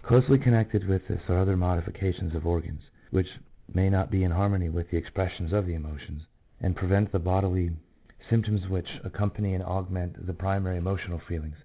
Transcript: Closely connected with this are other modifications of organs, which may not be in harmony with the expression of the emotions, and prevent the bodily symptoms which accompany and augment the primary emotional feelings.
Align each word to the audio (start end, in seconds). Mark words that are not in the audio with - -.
Closely 0.00 0.38
connected 0.38 0.86
with 0.88 1.06
this 1.06 1.20
are 1.28 1.36
other 1.38 1.54
modifications 1.54 2.34
of 2.34 2.46
organs, 2.46 2.80
which 3.10 3.30
may 3.74 3.90
not 3.90 4.10
be 4.10 4.24
in 4.24 4.30
harmony 4.30 4.70
with 4.70 4.88
the 4.88 4.96
expression 4.96 5.52
of 5.54 5.66
the 5.66 5.74
emotions, 5.74 6.22
and 6.62 6.74
prevent 6.74 7.12
the 7.12 7.18
bodily 7.18 7.76
symptoms 8.30 8.70
which 8.70 8.98
accompany 9.04 9.52
and 9.52 9.62
augment 9.62 10.26
the 10.26 10.32
primary 10.32 10.78
emotional 10.78 11.18
feelings. 11.18 11.56